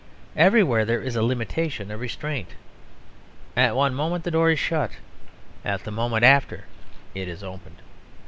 [0.35, 2.55] Everywhere there is a limitation, a restraint;
[3.55, 4.93] at one moment the door is shut,
[5.63, 6.63] at the moment after
[7.13, 7.83] it is opened.